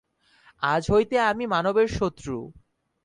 আজ 0.63 0.83
হইতে 0.91 1.15
আমি 1.21 1.45
মানবের 1.45 1.87
শত্রু। 1.99 2.37